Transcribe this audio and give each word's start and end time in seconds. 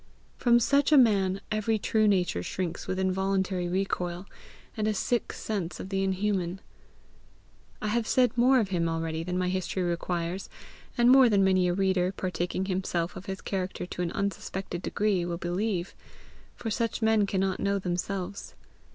From 0.35 0.59
such 0.59 0.91
a 0.91 0.97
man 0.97 1.41
every 1.51 1.77
true 1.77 2.07
nature 2.07 2.41
shrinks 2.41 2.87
with 2.87 2.97
involuntary 2.97 3.67
recoil, 3.67 4.25
and 4.75 4.87
a 4.87 4.95
sick 4.95 5.31
sense 5.31 5.79
of 5.79 5.89
the 5.89 6.03
inhuman. 6.03 6.59
But 7.79 7.85
I 7.85 7.89
have 7.89 8.07
said 8.07 8.35
more 8.35 8.59
of 8.59 8.69
him 8.69 8.89
already 8.89 9.21
than 9.21 9.37
my 9.37 9.49
history 9.49 9.83
requires, 9.83 10.49
and 10.97 11.11
more 11.11 11.29
than 11.29 11.43
many 11.43 11.67
a 11.67 11.73
reader, 11.75 12.11
partaking 12.11 12.65
himself 12.65 13.15
of 13.15 13.27
his 13.27 13.41
character 13.41 13.85
to 13.85 14.01
an 14.01 14.11
unsuspected 14.13 14.81
degree, 14.81 15.23
will 15.23 15.37
believe; 15.37 15.93
for 16.55 16.71
such 16.71 17.03
men 17.03 17.27
cannot 17.27 17.59
know 17.59 17.77
themselves. 17.77 18.55